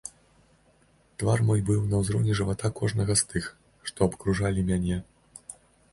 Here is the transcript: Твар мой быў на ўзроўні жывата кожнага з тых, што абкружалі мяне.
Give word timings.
Твар 1.23 1.43
мой 1.49 1.61
быў 1.67 1.83
на 1.91 1.99
ўзроўні 2.03 2.37
жывата 2.41 2.73
кожнага 2.81 3.13
з 3.21 3.31
тых, 3.35 3.43
што 3.91 3.99
абкружалі 4.11 4.61
мяне. 4.71 4.97